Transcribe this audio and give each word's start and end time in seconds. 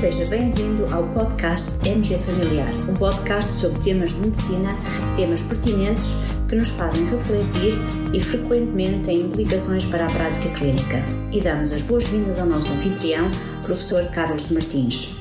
Seja 0.00 0.24
bem-vindo 0.30 0.86
ao 0.94 1.06
podcast 1.10 1.78
MG 1.86 2.16
Familiar, 2.16 2.72
um 2.88 2.94
podcast 2.94 3.52
sobre 3.54 3.78
temas 3.80 4.14
de 4.14 4.20
medicina, 4.20 4.70
temas 5.14 5.42
pertinentes 5.42 6.14
que 6.48 6.56
nos 6.56 6.74
fazem 6.74 7.04
refletir 7.04 7.74
e 8.14 8.18
frequentemente 8.18 9.00
têm 9.00 9.20
implicações 9.20 9.84
para 9.84 10.06
a 10.06 10.10
prática 10.10 10.54
clínica. 10.54 11.04
E 11.30 11.42
damos 11.42 11.70
as 11.70 11.82
boas-vindas 11.82 12.38
ao 12.38 12.46
nosso 12.46 12.72
anfitrião, 12.72 13.30
professor 13.62 14.06
Carlos 14.06 14.48
Martins. 14.48 15.14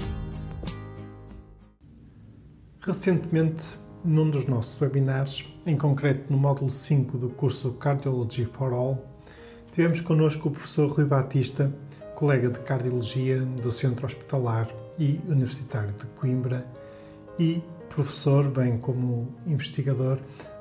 Recentemente, 2.80 3.64
num 4.06 4.30
dos 4.30 4.46
nossos 4.46 4.80
webinars, 4.80 5.46
em 5.66 5.76
concreto 5.76 6.32
no 6.32 6.38
módulo 6.38 6.72
5 6.72 7.18
do 7.18 7.28
curso 7.28 7.74
Cardiology 7.74 8.46
for 8.46 8.72
All, 8.72 9.06
tivemos 9.74 10.00
connosco 10.00 10.48
o 10.48 10.52
professor 10.52 10.90
Rui 10.90 11.04
Batista, 11.04 11.70
colega 12.20 12.50
de 12.50 12.60
cardiologia 12.60 13.40
do 13.40 13.72
Centro 13.72 14.06
Hospitalar 14.06 14.68
e 15.00 15.22
Universitário 15.26 15.94
de 15.94 16.06
Coimbra 16.20 16.68
e 17.40 17.64
professor, 17.88 18.44
bem 18.50 18.78
como 18.78 19.34
investigador, 19.48 20.20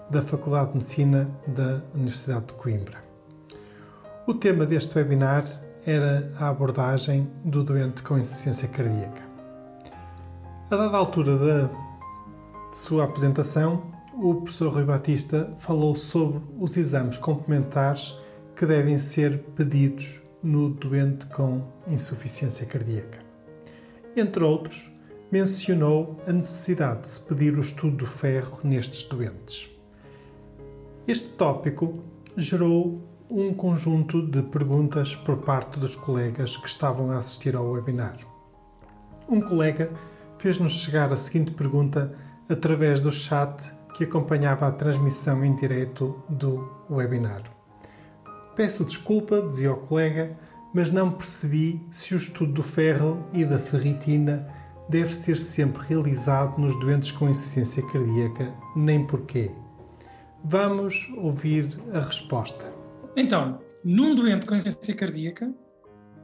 da 0.08 0.22
Faculdade 0.22 0.70
de 0.70 0.78
Medicina 0.78 1.28
da 1.48 1.82
Universidade 1.92 2.46
de 2.46 2.52
Coimbra. 2.52 3.02
O 4.24 4.34
tema 4.34 4.64
deste 4.64 4.96
webinar 4.96 5.46
era 5.84 6.32
a 6.38 6.48
abordagem 6.48 7.28
do 7.44 7.64
doente 7.64 8.04
com 8.04 8.16
insuficiência 8.16 8.68
cardíaca. 8.68 9.22
A 10.70 10.76
dada 10.76 10.96
altura 10.96 11.36
da 11.36 11.70
sua 12.72 13.02
apresentação, 13.02 13.82
o 14.14 14.32
professor 14.36 14.72
Rui 14.72 14.84
Batista 14.84 15.52
falou 15.58 15.96
sobre 15.96 16.40
os 16.56 16.76
exames 16.76 17.18
complementares 17.18 18.16
que 18.54 18.64
devem 18.64 18.96
ser 18.96 19.40
pedidos 19.56 20.20
no 20.42 20.70
doente 20.70 21.26
com 21.26 21.62
insuficiência 21.86 22.66
cardíaca. 22.66 23.18
Entre 24.16 24.42
outros, 24.42 24.90
mencionou 25.30 26.16
a 26.26 26.32
necessidade 26.32 27.02
de 27.02 27.10
se 27.10 27.20
pedir 27.28 27.56
o 27.56 27.60
estudo 27.60 27.98
do 27.98 28.06
ferro 28.06 28.60
nestes 28.64 29.04
doentes. 29.04 29.68
Este 31.06 31.28
tópico 31.28 32.02
gerou 32.36 33.02
um 33.30 33.52
conjunto 33.52 34.26
de 34.26 34.42
perguntas 34.42 35.14
por 35.14 35.38
parte 35.38 35.78
dos 35.78 35.94
colegas 35.94 36.56
que 36.56 36.68
estavam 36.68 37.10
a 37.10 37.18
assistir 37.18 37.54
ao 37.54 37.70
webinar. 37.70 38.18
Um 39.28 39.40
colega 39.40 39.90
fez-nos 40.38 40.74
chegar 40.74 41.12
a 41.12 41.16
seguinte 41.16 41.50
pergunta 41.50 42.12
através 42.48 43.00
do 43.00 43.12
chat 43.12 43.70
que 43.94 44.04
acompanhava 44.04 44.66
a 44.66 44.72
transmissão 44.72 45.44
em 45.44 45.54
direto 45.54 46.22
do 46.28 46.86
webinar. 46.90 47.57
Peço 48.58 48.84
desculpa, 48.84 49.40
dizia 49.40 49.72
o 49.72 49.76
colega, 49.76 50.36
mas 50.74 50.90
não 50.90 51.12
percebi 51.12 51.80
se 51.92 52.12
o 52.12 52.16
estudo 52.16 52.54
do 52.54 52.62
ferro 52.64 53.24
e 53.32 53.44
da 53.44 53.56
ferritina 53.56 54.52
deve 54.88 55.14
ser 55.14 55.36
sempre 55.36 55.80
realizado 55.86 56.60
nos 56.60 56.76
doentes 56.80 57.12
com 57.12 57.28
insuficiência 57.28 57.86
cardíaca, 57.86 58.52
nem 58.74 59.06
porquê. 59.06 59.52
Vamos 60.42 61.08
ouvir 61.18 61.68
a 61.92 62.00
resposta. 62.00 62.74
Então, 63.14 63.60
num 63.84 64.16
doente 64.16 64.44
com 64.44 64.56
insuficiência 64.56 64.96
cardíaca, 64.96 65.54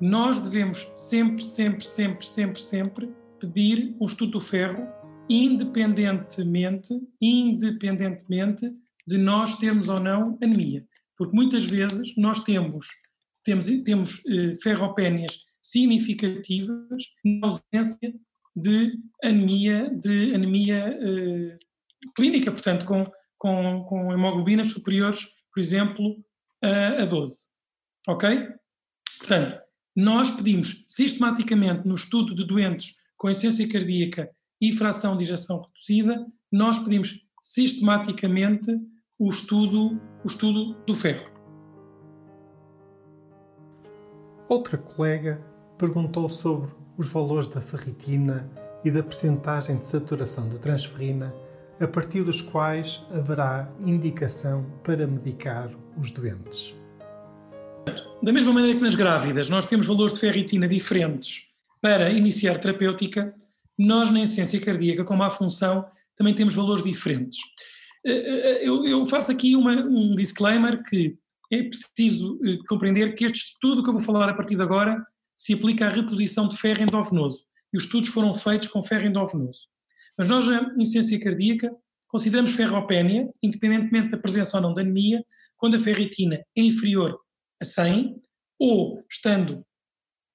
nós 0.01 0.41
devemos 0.41 0.91
sempre, 0.97 1.45
sempre, 1.45 1.85
sempre, 1.85 2.27
sempre, 2.27 2.61
sempre 2.61 3.15
pedir 3.39 3.95
o 4.01 4.07
estudo 4.07 4.33
do 4.33 4.41
ferro, 4.41 4.89
independentemente, 5.31 7.01
independentemente 7.23 8.73
de 9.07 9.19
nós 9.19 9.55
termos 9.55 9.89
ou 9.89 10.01
não 10.01 10.37
anemia. 10.43 10.85
Porque 11.17 11.35
muitas 11.35 11.65
vezes 11.65 12.17
nós 12.17 12.43
temos, 12.43 12.87
temos, 13.45 13.67
temos 13.85 14.23
eh, 14.27 14.57
ferropénias 14.63 15.47
significativas 15.63 17.05
na 17.25 17.47
ausência 17.47 18.15
de 18.57 18.99
anemia, 19.23 19.91
de 19.91 20.35
anemia 20.35 20.99
eh, 21.01 21.59
clínica, 22.17 22.53
portanto, 22.53 22.85
com, 22.85 23.05
com, 23.39 23.85
com 23.85 24.13
hemoglobinas 24.13 24.71
superiores, 24.71 25.27
por 25.53 25.61
exemplo, 25.61 26.25
a, 26.63 27.03
a 27.03 27.05
12. 27.05 27.49
Ok? 28.09 28.49
Portanto, 29.19 29.61
nós 29.97 30.31
pedimos 30.31 30.85
sistematicamente 30.89 31.87
no 31.87 31.95
estudo 31.95 32.35
de 32.35 32.45
doentes 32.45 32.97
com 33.17 33.31
insuficiência 33.31 33.69
cardíaca 33.69 34.31
e 34.61 34.73
fração 34.73 35.17
de 35.17 35.23
ejeção 35.23 35.63
reduzida, 35.63 36.27
nós 36.51 36.79
pedimos 36.79 37.21
sistematicamente 37.41 38.71
o 39.19 39.31
estudo, 39.31 40.01
o 40.25 40.27
estudo 40.27 40.75
do 40.87 40.95
ferro. 40.95 41.25
Outra 44.49 44.77
colega 44.77 45.41
perguntou 45.79 46.29
sobre 46.29 46.71
os 46.99 47.09
valores 47.09 47.49
da 47.49 47.61
ferritina 47.61 48.51
e 48.85 48.91
da 48.91 49.03
percentagem 49.03 49.79
de 49.79 49.87
saturação 49.87 50.49
de 50.49 50.59
transferrina 50.59 51.35
a 51.81 51.87
partir 51.87 52.23
dos 52.23 52.41
quais 52.41 53.03
haverá 53.11 53.73
indicação 53.81 54.67
para 54.83 55.07
medicar 55.07 55.71
os 55.97 56.11
doentes. 56.11 56.75
Da 58.23 58.33
mesma 58.33 58.53
maneira 58.53 58.79
que 58.79 58.85
nas 58.85 58.95
grávidas 58.95 59.49
nós 59.49 59.67
temos 59.67 59.87
valores 59.87 60.15
de 60.15 60.21
ferritina 60.21 60.67
diferentes 60.67 61.45
para 61.81 62.11
iniciar 62.11 62.59
terapêutica, 62.59 63.35
nós 63.79 64.11
na 64.11 64.21
insuficiência 64.21 64.61
cardíaca, 64.61 65.05
como 65.05 65.23
há 65.23 65.31
função, 65.31 65.87
também 66.17 66.35
temos 66.35 66.55
valores 66.55 66.83
diferentes. 66.83 67.39
Eh, 68.07 68.63
eh, 68.63 68.69
eu, 68.69 69.07
faço 69.07 69.33
aqui 69.33 69.57
uma, 69.57 69.73
um 69.73 70.15
disclaimer 70.15 70.83
que 70.83 71.17
é 71.51 71.63
preciso 71.63 72.39
eh, 72.45 72.59
compreender 72.69 73.15
que 73.15 73.25
este 73.25 73.53
estudo 73.53 73.83
que 73.83 73.89
eu 73.89 73.95
vou 73.95 74.03
falar 74.03 74.29
a 74.29 74.35
partir 74.35 74.57
de 74.57 74.63
agora 74.63 75.03
se 75.39 75.55
aplica 75.55 75.87
à 75.87 75.89
reposição 75.89 76.47
de 76.47 76.57
ferro 76.57 76.83
endovenoso. 76.83 77.45
E 77.73 77.79
os 77.79 77.85
estudos 77.85 78.11
foram 78.11 78.35
feitos 78.35 78.69
com 78.69 78.83
ferro 78.83 79.07
endovenoso. 79.07 79.69
Mas 80.19 80.29
nós, 80.29 80.47
na 80.47 80.73
insuficiência 80.79 81.19
cardíaca, 81.21 81.75
consideramos 82.09 82.53
ferropénia, 82.53 83.29
independentemente 83.43 84.11
da 84.11 84.19
presença 84.19 84.57
ou 84.59 84.63
não 84.63 84.75
de 84.75 84.83
anemia, 84.83 85.25
quando 85.57 85.77
a 85.77 85.81
ferritina 85.81 86.37
é 86.57 86.63
inferior 86.63 87.19
a 87.61 87.65
100, 87.65 88.23
ou 88.59 89.03
estando 89.11 89.65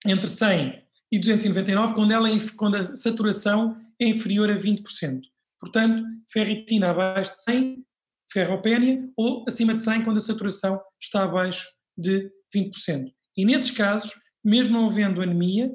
entre 0.06 0.28
100 0.28 0.84
e 1.12 1.19
299, 1.19 1.94
quando, 1.94 2.12
ela 2.12 2.29
é, 2.29 2.38
quando 2.56 2.75
a 2.75 2.96
saturação 2.96 3.78
é 4.00 4.08
inferior 4.08 4.50
a 4.50 4.58
20%. 4.58 5.22
Portanto, 5.59 6.03
ferritina 6.31 6.92
abaixo 6.92 7.36
de 7.36 7.44
100, 7.44 7.86
ferropénia, 8.31 9.09
ou 9.18 9.46
acima 9.47 9.74
de 9.74 9.81
100 9.81 10.03
quando 10.03 10.18
a 10.18 10.22
saturação 10.22 10.80
está 11.02 11.24
abaixo 11.24 11.68
de 11.97 12.31
20%. 12.56 13.12
E 13.36 13.46
nesses 13.46 13.72
casos, 13.72 14.12
mesmo 14.44 14.74
não 14.74 14.90
havendo 14.90 15.22
anemia, 15.22 15.74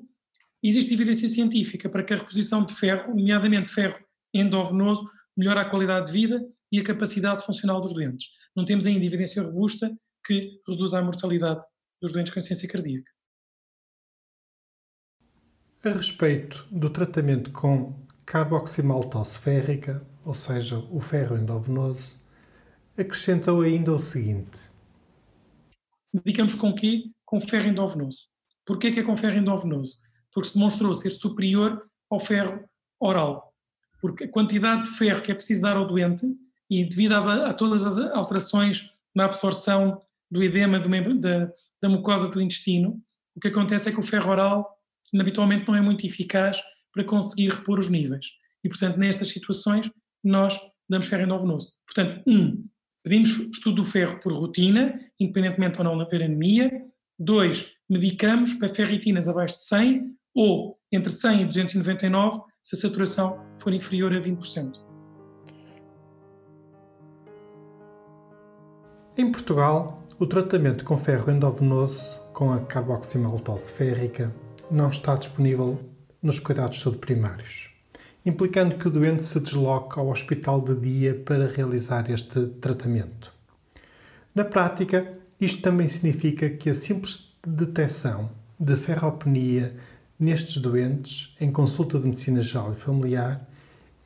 existe 0.62 0.94
evidência 0.94 1.28
científica 1.28 1.88
para 1.88 2.02
que 2.02 2.14
a 2.14 2.16
reposição 2.16 2.64
de 2.64 2.74
ferro, 2.74 3.14
nomeadamente 3.14 3.72
ferro 3.72 4.02
endovenoso, 4.32 5.08
melhora 5.36 5.60
a 5.60 5.68
qualidade 5.68 6.06
de 6.06 6.12
vida 6.12 6.44
e 6.72 6.80
a 6.80 6.84
capacidade 6.84 7.44
funcional 7.44 7.80
dos 7.80 7.92
doentes. 7.92 8.28
Não 8.56 8.64
temos 8.64 8.86
ainda 8.86 9.04
evidência 9.04 9.42
robusta 9.42 9.96
que 10.24 10.60
reduza 10.66 10.98
a 10.98 11.02
mortalidade 11.02 11.64
dos 12.00 12.12
doentes 12.12 12.32
com 12.32 12.38
insuficiência 12.38 12.68
cardíaca. 12.68 13.12
A 15.84 15.90
respeito 15.90 16.66
do 16.70 16.88
tratamento 16.88 17.52
com 17.52 17.94
carboximaltose 18.26 19.38
férrica, 19.38 20.06
ou 20.24 20.34
seja, 20.34 20.78
o 20.90 21.00
ferro 21.00 21.36
endovenoso, 21.36 22.22
acrescentou 22.96 23.60
ainda 23.60 23.92
o 23.92 24.00
seguinte. 24.00 24.58
Medicamos 26.12 26.54
com 26.54 26.72
quê? 26.74 27.10
Com 27.24 27.40
ferro 27.40 27.68
endovenoso. 27.68 28.28
Porquê 28.64 28.92
que 28.92 29.00
é 29.00 29.02
com 29.02 29.16
ferro 29.16 29.36
endovenoso? 29.36 30.00
Porque 30.32 30.48
se 30.48 30.54
demonstrou 30.54 30.94
ser 30.94 31.10
superior 31.10 31.82
ao 32.10 32.20
ferro 32.20 32.64
oral. 32.98 33.52
Porque 34.00 34.24
a 34.24 34.30
quantidade 34.30 34.84
de 34.84 34.90
ferro 34.96 35.22
que 35.22 35.32
é 35.32 35.34
preciso 35.34 35.60
dar 35.60 35.76
ao 35.76 35.86
doente, 35.86 36.26
e 36.70 36.84
devido 36.84 37.12
a, 37.12 37.50
a 37.50 37.54
todas 37.54 37.84
as 37.84 37.98
alterações 38.12 38.90
na 39.14 39.26
absorção 39.26 40.00
do 40.30 40.42
edema 40.42 40.80
do 40.80 41.20
da, 41.20 41.50
da 41.80 41.88
mucosa 41.88 42.28
do 42.28 42.40
intestino, 42.40 43.00
o 43.34 43.40
que 43.40 43.48
acontece 43.48 43.88
é 43.88 43.92
que 43.92 44.00
o 44.00 44.02
ferro 44.02 44.30
oral 44.30 44.78
habitualmente 45.20 45.68
não 45.68 45.76
é 45.76 45.80
muito 45.80 46.06
eficaz 46.06 46.60
para 46.94 47.04
conseguir 47.04 47.50
repor 47.50 47.78
os 47.78 47.90
níveis. 47.90 48.26
E, 48.62 48.68
portanto, 48.68 48.96
nestas 48.96 49.28
situações, 49.28 49.90
nós 50.22 50.58
damos 50.88 51.06
ferro 51.06 51.24
endovenoso. 51.24 51.72
Portanto, 51.86 52.22
um, 52.26 52.64
pedimos 53.02 53.30
estudo 53.52 53.76
do 53.76 53.84
ferro 53.84 54.18
por 54.20 54.32
rotina, 54.32 54.98
independentemente 55.20 55.78
ou 55.78 55.84
não 55.84 56.00
haver 56.00 56.22
anemia. 56.22 56.70
Dois, 57.18 57.72
medicamos 57.90 58.54
para 58.54 58.72
ferritinas 58.72 59.28
abaixo 59.28 59.56
de 59.56 59.62
100 59.64 60.16
ou 60.34 60.78
entre 60.90 61.12
100 61.12 61.42
e 61.42 61.46
299 61.46 62.40
se 62.62 62.74
a 62.74 62.78
saturação 62.78 63.38
for 63.58 63.72
inferior 63.72 64.12
a 64.12 64.20
20%. 64.20 64.82
Em 69.16 69.30
Portugal, 69.30 70.02
o 70.18 70.26
tratamento 70.26 70.84
com 70.84 70.98
ferro 70.98 71.30
endovenoso 71.30 72.20
com 72.32 72.52
a 72.52 72.60
carboximaltose 72.60 73.72
férrica 73.72 74.34
não 74.70 74.88
está 74.88 75.14
disponível 75.14 75.78
nos 76.24 76.40
cuidados 76.40 76.82
de 76.82 76.96
primários, 76.96 77.68
implicando 78.24 78.76
que 78.76 78.88
o 78.88 78.90
doente 78.90 79.22
se 79.22 79.38
desloque 79.38 79.98
ao 79.98 80.08
hospital 80.08 80.62
de 80.62 80.74
dia 80.74 81.14
para 81.14 81.46
realizar 81.46 82.10
este 82.10 82.46
tratamento. 82.62 83.30
Na 84.34 84.42
prática, 84.42 85.18
isto 85.38 85.60
também 85.60 85.86
significa 85.86 86.48
que 86.48 86.70
a 86.70 86.74
simples 86.74 87.36
detecção 87.46 88.30
de 88.58 88.74
ferropenia 88.74 89.76
nestes 90.18 90.56
doentes, 90.56 91.36
em 91.38 91.52
consulta 91.52 91.98
de 91.98 92.06
medicina 92.06 92.40
geral 92.40 92.72
e 92.72 92.74
familiar, 92.74 93.46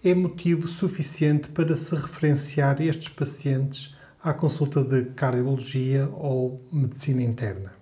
é 0.03 0.13
motivo 0.13 0.67
suficiente 0.67 1.49
para 1.49 1.77
se 1.77 1.95
referenciar 1.95 2.83
estes 2.83 3.09
pacientes 3.09 3.97
à 4.21 4.33
consulta 4.33 4.83
de 4.83 5.05
cardiologia 5.11 6.09
ou 6.09 6.67
medicina 6.73 7.23
interna. 7.23 7.78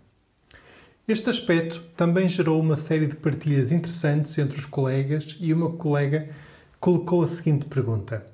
Este 1.08 1.30
aspecto 1.30 1.80
também 1.96 2.28
gerou 2.28 2.60
uma 2.60 2.74
série 2.74 3.06
de 3.06 3.14
partilhas 3.14 3.70
interessantes 3.70 4.36
entre 4.38 4.58
os 4.58 4.66
colegas 4.66 5.36
e 5.40 5.52
uma 5.52 5.70
colega 5.70 6.34
colocou 6.80 7.22
a 7.22 7.28
seguinte 7.28 7.66
pergunta: 7.66 8.26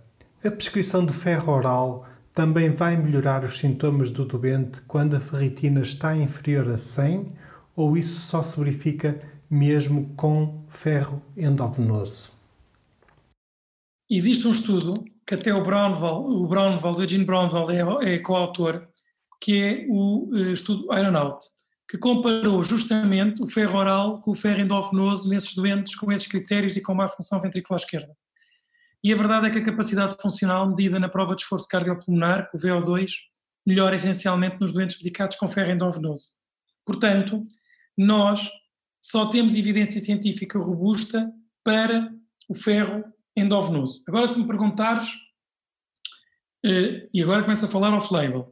A 0.43 0.51
prescrição 0.51 1.05
de 1.05 1.13
ferro 1.13 1.53
oral 1.53 2.07
também 2.35 2.71
vai 2.71 2.97
melhorar 2.97 3.45
os 3.45 3.59
sintomas 3.59 4.09
do 4.09 4.25
doente 4.25 4.81
quando 4.89 5.15
a 5.15 5.21
ferritina 5.21 5.83
está 5.83 6.17
inferior 6.17 6.67
a 6.71 6.79
100 6.79 7.33
ou 7.77 7.95
isso 7.95 8.19
só 8.21 8.43
se 8.43 8.59
verifica 8.59 9.21
mesmo 9.51 10.15
com 10.17 10.65
ferro 10.71 11.23
endovenoso? 11.37 12.31
Existe 14.11 14.49
um 14.49 14.51
estudo 14.51 15.05
que 15.27 15.35
até 15.35 15.53
o 15.53 15.63
Brownwald, 15.63 16.27
o 16.27 16.47
Brownwald, 16.47 16.99
o 16.99 17.03
Eugene 17.03 17.27
é, 18.05 18.15
é 18.15 18.19
coautor, 18.19 18.89
que 19.39 19.63
é 19.63 19.87
o 19.91 20.31
uh, 20.31 20.53
estudo 20.53 20.85
Ironaut, 20.91 21.47
que 21.93 21.99
comparou 21.99 22.65
justamente 22.65 23.43
o 23.43 23.47
ferro 23.47 23.77
oral 23.77 24.19
com 24.23 24.31
o 24.31 24.35
ferro 24.35 24.62
endovenoso 24.62 25.29
nesses 25.29 25.55
doentes 25.55 25.94
com 25.94 26.11
esses 26.11 26.27
critérios 26.27 26.75
e 26.75 26.81
com 26.81 26.94
má 26.94 27.06
função 27.06 27.39
ventricular 27.39 27.79
esquerda. 27.79 28.17
E 29.05 29.12
a 29.12 29.17
verdade 29.17 29.49
é 29.49 29.50
que 29.50 29.59
a 29.59 29.65
capacidade 29.65 30.17
funcional 30.19 30.67
medida 30.67 30.99
na 30.99 31.11
prova 31.11 31.37
de 31.37 31.43
esforço 31.43 31.69
cardiopulmonar, 31.69 32.49
o 32.55 32.56
VO2, 32.56 33.12
melhora 33.67 33.94
essencialmente 33.94 34.59
nos 34.59 34.73
doentes 34.73 34.97
medicados 34.97 35.37
com 35.37 35.47
ferro 35.47 35.71
endovenoso. 35.71 36.31
Portanto, 36.83 37.47
nós 37.95 38.50
só 39.03 39.27
temos 39.27 39.55
evidência 39.55 40.00
científica 40.00 40.59
robusta 40.59 41.31
para 41.62 42.11
o 42.49 42.55
ferro 42.55 43.05
endovenoso. 43.37 44.03
Agora, 44.09 44.27
se 44.27 44.38
me 44.38 44.47
perguntares, 44.47 45.11
eh, 46.65 47.06
e 47.12 47.23
agora 47.23 47.43
começo 47.43 47.67
a 47.67 47.69
falar 47.69 47.93
off-label, 47.93 48.50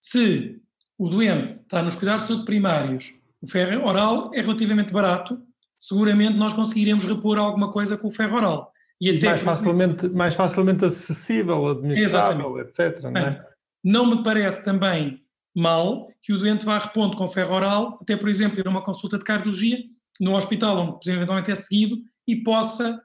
se 0.00 0.60
o 1.00 1.08
doente 1.08 1.52
está 1.54 1.82
nos 1.82 1.94
cuidados 1.94 2.24
de 2.24 2.28
saúde 2.28 2.44
primários, 2.44 3.14
o 3.40 3.48
ferro 3.48 3.88
oral 3.88 4.30
é 4.34 4.42
relativamente 4.42 4.92
barato, 4.92 5.40
seguramente 5.78 6.36
nós 6.36 6.52
conseguiremos 6.52 7.06
repor 7.06 7.38
alguma 7.38 7.70
coisa 7.70 7.96
com 7.96 8.08
o 8.08 8.12
ferro 8.12 8.36
oral. 8.36 8.70
E 9.00 9.16
até 9.16 9.28
mais, 9.28 9.40
facilmente, 9.40 10.08
mais 10.10 10.34
facilmente 10.34 10.84
acessível, 10.84 11.68
administrável, 11.68 12.58
etc. 12.58 13.00
Não, 13.04 13.18
é? 13.18 13.46
não 13.82 14.06
me 14.10 14.22
parece 14.22 14.62
também 14.62 15.24
mal 15.56 16.06
que 16.22 16.34
o 16.34 16.38
doente 16.38 16.66
vá 16.66 16.76
repondo 16.76 17.16
com 17.16 17.26
ferro 17.30 17.54
oral, 17.54 17.98
até 18.02 18.14
por 18.14 18.28
exemplo 18.28 18.60
ir 18.60 18.66
a 18.66 18.70
uma 18.70 18.84
consulta 18.84 19.16
de 19.16 19.24
cardiologia, 19.24 19.78
no 20.20 20.36
hospital 20.36 20.98
onde 20.98 21.10
eventualmente 21.10 21.50
é 21.50 21.54
seguido, 21.54 21.96
e 22.28 22.42
possa 22.42 23.00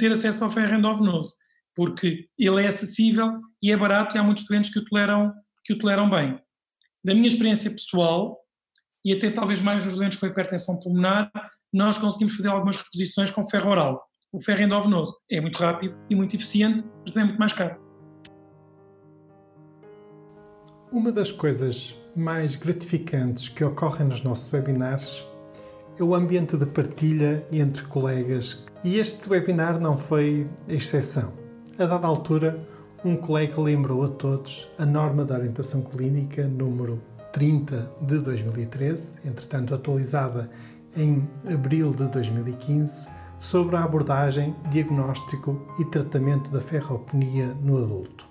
ter 0.00 0.10
acesso 0.10 0.42
ao 0.42 0.50
ferro 0.50 0.74
endovenoso, 0.74 1.36
porque 1.76 2.26
ele 2.36 2.64
é 2.64 2.66
acessível 2.66 3.38
e 3.62 3.70
é 3.70 3.76
barato 3.76 4.16
e 4.16 4.18
há 4.18 4.22
muitos 4.24 4.44
doentes 4.48 4.72
que 4.72 4.80
o 4.80 4.84
toleram, 4.84 5.32
que 5.64 5.74
o 5.74 5.78
toleram 5.78 6.10
bem. 6.10 6.40
Da 7.06 7.14
minha 7.14 7.28
experiência 7.28 7.70
pessoal, 7.70 8.36
e 9.04 9.12
até 9.12 9.30
talvez 9.30 9.60
mais 9.60 9.84
nos 9.84 9.94
doentes 9.94 10.18
com 10.18 10.26
hipertensão 10.26 10.80
pulmonar, 10.80 11.30
nós 11.72 11.96
conseguimos 11.96 12.34
fazer 12.34 12.48
algumas 12.48 12.76
reposições 12.76 13.30
com 13.30 13.48
ferro 13.48 13.70
oral. 13.70 14.04
O 14.32 14.42
ferro 14.42 14.62
endovenoso 14.62 15.16
é 15.30 15.40
muito 15.40 15.56
rápido 15.56 15.96
e 16.10 16.16
muito 16.16 16.34
eficiente, 16.34 16.82
mas 17.02 17.12
também 17.12 17.22
é 17.22 17.26
muito 17.26 17.38
mais 17.38 17.52
caro. 17.52 17.80
Uma 20.90 21.12
das 21.12 21.30
coisas 21.30 21.96
mais 22.16 22.56
gratificantes 22.56 23.48
que 23.48 23.62
ocorrem 23.62 24.08
nos 24.08 24.24
nossos 24.24 24.52
webinars 24.52 25.24
é 25.96 26.02
o 26.02 26.12
ambiente 26.12 26.56
de 26.56 26.66
partilha 26.66 27.46
entre 27.52 27.84
colegas 27.84 28.66
e 28.82 28.98
este 28.98 29.28
webinar 29.28 29.78
não 29.78 29.96
foi 29.96 30.50
exceção. 30.66 31.32
A 31.78 31.86
dada 31.86 32.04
altura, 32.08 32.58
um 33.04 33.16
colega 33.16 33.60
lembrou 33.60 34.04
a 34.04 34.08
todos 34.08 34.68
a 34.78 34.86
norma 34.86 35.24
da 35.24 35.36
orientação 35.36 35.82
clínica 35.82 36.46
número 36.46 37.00
30 37.32 37.90
de 38.00 38.18
2013, 38.18 39.20
entretanto 39.24 39.74
atualizada 39.74 40.48
em 40.96 41.28
abril 41.46 41.90
de 41.90 42.08
2015, 42.08 43.08
sobre 43.38 43.76
a 43.76 43.84
abordagem, 43.84 44.54
diagnóstico 44.70 45.60
e 45.78 45.84
tratamento 45.84 46.50
da 46.50 46.60
ferropenia 46.60 47.54
no 47.62 47.76
adulto. 47.76 48.24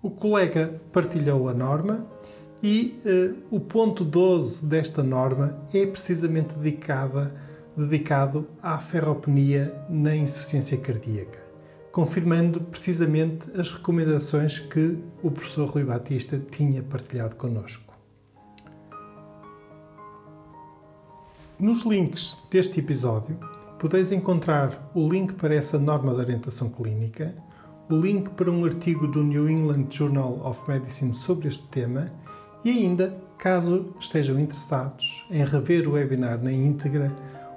O 0.00 0.10
colega 0.10 0.80
partilhou 0.92 1.48
a 1.48 1.54
norma 1.54 2.06
e 2.62 3.00
uh, 3.04 3.56
o 3.56 3.58
ponto 3.58 4.04
12 4.04 4.66
desta 4.66 5.02
norma 5.02 5.58
é 5.74 5.84
precisamente 5.84 6.54
dedicada, 6.54 7.34
dedicado 7.76 8.48
à 8.62 8.78
ferropenia 8.78 9.74
na 9.88 10.14
insuficiência 10.14 10.78
cardíaca, 10.78 11.41
confirmando 11.92 12.58
precisamente 12.58 13.50
as 13.54 13.70
recomendações 13.70 14.58
que 14.58 14.98
o 15.22 15.30
professor 15.30 15.68
Rui 15.68 15.84
Batista 15.84 16.42
tinha 16.50 16.82
partilhado 16.82 17.36
connosco. 17.36 17.92
Nos 21.60 21.82
links 21.82 22.36
deste 22.50 22.80
episódio, 22.80 23.38
podeis 23.78 24.10
encontrar 24.10 24.90
o 24.94 25.06
link 25.06 25.34
para 25.34 25.54
essa 25.54 25.78
norma 25.78 26.14
de 26.14 26.20
orientação 26.20 26.70
clínica, 26.70 27.34
o 27.90 27.94
link 27.94 28.30
para 28.30 28.50
um 28.50 28.64
artigo 28.64 29.06
do 29.06 29.22
New 29.22 29.48
England 29.48 29.86
Journal 29.90 30.40
of 30.44 30.60
Medicine 30.66 31.12
sobre 31.12 31.48
este 31.48 31.68
tema 31.68 32.10
e 32.64 32.70
ainda, 32.70 33.14
caso 33.36 33.94
estejam 34.00 34.40
interessados 34.40 35.26
em 35.30 35.44
rever 35.44 35.86
o 35.86 35.92
webinar 35.92 36.42
na 36.42 36.52
íntegra, 36.52 37.12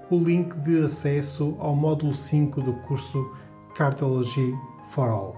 o 0.09 0.17
link 0.17 0.53
de 0.57 0.83
acesso 0.83 1.55
ao 1.57 1.75
módulo 1.75 2.13
5 2.13 2.61
do 2.61 2.73
curso 2.73 3.25
Cardiology 3.75 4.57
for 4.89 5.09
All. 5.09 5.35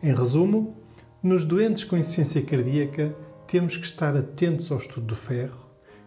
Em 0.00 0.14
resumo, 0.14 0.76
nos 1.22 1.44
doentes 1.44 1.82
com 1.82 1.96
insuficiência 1.96 2.40
cardíaca, 2.42 3.14
temos 3.46 3.76
que 3.76 3.84
estar 3.84 4.16
atentos 4.16 4.70
ao 4.70 4.78
estudo 4.78 5.06
do 5.08 5.16
ferro, 5.16 5.58